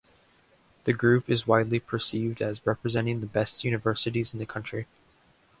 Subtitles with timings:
[0.85, 4.87] The group is widely perceived as representing the best universities in the country.